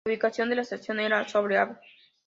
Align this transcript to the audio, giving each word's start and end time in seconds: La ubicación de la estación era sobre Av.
La 0.07 0.13
ubicación 0.13 0.49
de 0.49 0.55
la 0.55 0.63
estación 0.63 0.99
era 0.99 1.27
sobre 1.27 1.59
Av. 1.59 1.79